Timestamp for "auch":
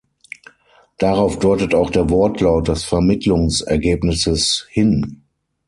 1.75-1.91